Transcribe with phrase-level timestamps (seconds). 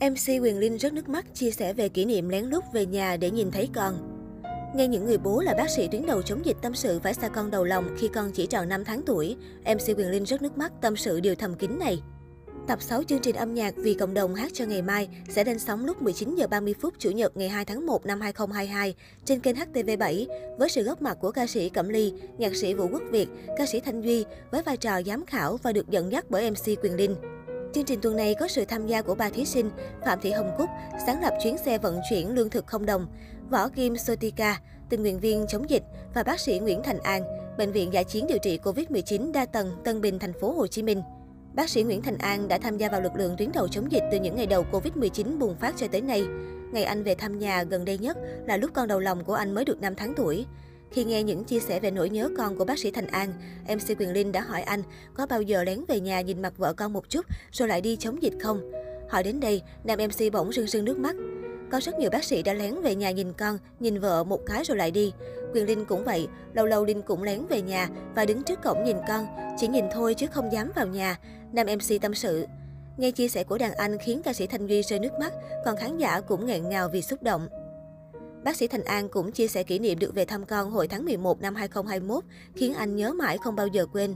[0.00, 3.16] MC Quyền Linh rất nước mắt chia sẻ về kỷ niệm lén lút về nhà
[3.16, 3.94] để nhìn thấy con.
[4.74, 7.28] Nghe những người bố là bác sĩ tuyến đầu chống dịch tâm sự phải xa
[7.28, 10.58] con đầu lòng khi con chỉ tròn 5 tháng tuổi, MC Quyền Linh rất nước
[10.58, 12.02] mắt tâm sự điều thầm kín này.
[12.66, 15.58] Tập 6 chương trình âm nhạc Vì cộng đồng hát cho ngày mai sẽ lên
[15.58, 18.94] sóng lúc 19 giờ 30 phút Chủ nhật ngày 2 tháng 1 năm 2022
[19.24, 20.26] trên kênh HTV7
[20.58, 23.28] với sự góp mặt của ca sĩ Cẩm Ly, nhạc sĩ Vũ Quốc Việt,
[23.58, 26.66] ca sĩ Thanh Duy với vai trò giám khảo và được dẫn dắt bởi MC
[26.82, 27.16] Quyền Linh.
[27.76, 29.70] Chương trình tuần này có sự tham gia của ba thí sinh
[30.04, 30.70] Phạm Thị Hồng Cúc,
[31.06, 33.06] sáng lập chuyến xe vận chuyển lương thực không đồng,
[33.50, 35.82] Võ Kim Sotika, tình nguyện viên chống dịch
[36.14, 37.22] và bác sĩ Nguyễn Thành An,
[37.58, 40.82] bệnh viện giải chiến điều trị Covid-19 đa tầng Tân Bình, thành phố Hồ Chí
[40.82, 41.02] Minh.
[41.54, 44.02] Bác sĩ Nguyễn Thành An đã tham gia vào lực lượng tuyến đầu chống dịch
[44.12, 46.26] từ những ngày đầu Covid-19 bùng phát cho tới nay.
[46.72, 49.54] Ngày anh về thăm nhà gần đây nhất là lúc con đầu lòng của anh
[49.54, 50.46] mới được 5 tháng tuổi.
[50.90, 53.32] Khi nghe những chia sẻ về nỗi nhớ con của bác sĩ Thành An,
[53.68, 54.82] MC Quyền Linh đã hỏi anh
[55.14, 57.96] có bao giờ lén về nhà nhìn mặt vợ con một chút rồi lại đi
[57.96, 58.72] chống dịch không?
[59.08, 61.16] Hỏi đến đây, nam MC bỗng rưng rưng nước mắt.
[61.70, 64.64] Có rất nhiều bác sĩ đã lén về nhà nhìn con, nhìn vợ một cái
[64.64, 65.12] rồi lại đi.
[65.54, 68.84] Quyền Linh cũng vậy, lâu lâu Linh cũng lén về nhà và đứng trước cổng
[68.84, 69.26] nhìn con,
[69.58, 71.18] chỉ nhìn thôi chứ không dám vào nhà.
[71.52, 72.46] Nam MC tâm sự.
[72.96, 75.32] Nghe chia sẻ của đàn anh khiến ca sĩ Thanh Duy rơi nước mắt,
[75.64, 77.48] còn khán giả cũng nghẹn ngào vì xúc động.
[78.44, 81.04] Bác sĩ Thành An cũng chia sẻ kỷ niệm được về thăm con hồi tháng
[81.04, 84.14] 11 năm 2021, khiến anh nhớ mãi không bao giờ quên.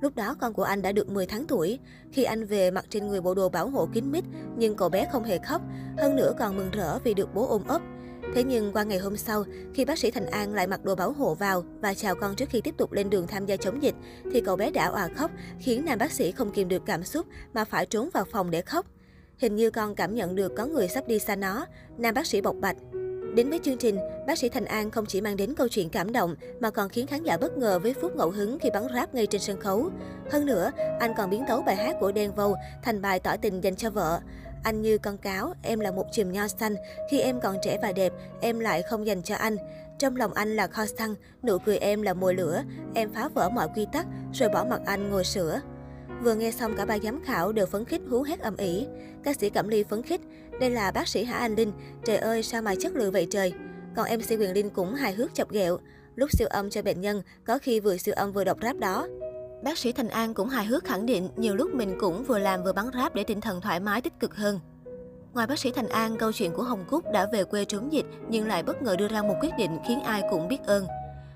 [0.00, 1.78] Lúc đó con của anh đã được 10 tháng tuổi.
[2.12, 4.24] Khi anh về mặc trên người bộ đồ bảo hộ kín mít,
[4.56, 5.62] nhưng cậu bé không hề khóc,
[5.98, 7.82] hơn nữa còn mừng rỡ vì được bố ôm ấp.
[8.34, 11.12] Thế nhưng qua ngày hôm sau, khi bác sĩ Thành An lại mặc đồ bảo
[11.12, 13.94] hộ vào và chào con trước khi tiếp tục lên đường tham gia chống dịch,
[14.32, 17.26] thì cậu bé đã òa khóc, khiến nam bác sĩ không kìm được cảm xúc
[17.54, 18.86] mà phải trốn vào phòng để khóc.
[19.38, 21.66] Hình như con cảm nhận được có người sắp đi xa nó,
[21.98, 22.76] nam bác sĩ bộc bạch.
[23.34, 26.12] Đến với chương trình, bác sĩ Thành An không chỉ mang đến câu chuyện cảm
[26.12, 29.14] động mà còn khiến khán giả bất ngờ với phút ngẫu hứng khi bắn rap
[29.14, 29.90] ngay trên sân khấu.
[30.30, 33.60] Hơn nữa, anh còn biến tấu bài hát của Đen Vâu thành bài tỏ tình
[33.60, 34.20] dành cho vợ.
[34.64, 36.74] Anh như con cáo, em là một chùm nho xanh,
[37.10, 39.56] khi em còn trẻ và đẹp, em lại không dành cho anh.
[39.98, 42.62] Trong lòng anh là kho xăng, nụ cười em là mồi lửa,
[42.94, 45.60] em phá vỡ mọi quy tắc, rồi bỏ mặt anh ngồi sữa.
[46.22, 48.86] Vừa nghe xong cả ba giám khảo đều phấn khích hú hét ầm ĩ.
[49.24, 50.20] Ca sĩ Cẩm Ly phấn khích,
[50.60, 51.72] đây là bác sĩ Hà Anh Linh,
[52.04, 53.52] trời ơi sao mà chất lượng vậy trời.
[53.96, 55.78] Còn MC Quyền Linh cũng hài hước chọc ghẹo,
[56.16, 59.08] lúc siêu âm cho bệnh nhân, có khi vừa siêu âm vừa đọc rap đó.
[59.64, 62.64] Bác sĩ Thành An cũng hài hước khẳng định nhiều lúc mình cũng vừa làm
[62.64, 64.60] vừa bắn rap để tinh thần thoải mái tích cực hơn.
[65.32, 68.06] Ngoài bác sĩ Thành An, câu chuyện của Hồng Cúc đã về quê trốn dịch
[68.28, 70.86] nhưng lại bất ngờ đưa ra một quyết định khiến ai cũng biết ơn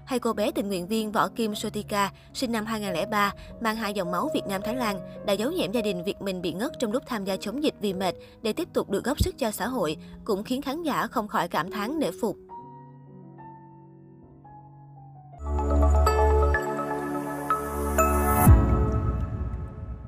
[0.06, 4.10] hay cô bé tình nguyện viên Võ Kim Sotika, sinh năm 2003, mang hai dòng
[4.10, 6.92] máu Việt Nam Thái Lan, đã giấu nhẹm gia đình việc mình bị ngất trong
[6.92, 9.66] lúc tham gia chống dịch vì mệt để tiếp tục được góp sức cho xã
[9.66, 12.45] hội, cũng khiến khán giả không khỏi cảm thán nể phục.